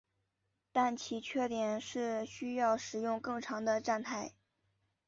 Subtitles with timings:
[0.71, 4.33] 但其缺点是需要使用更长的站台。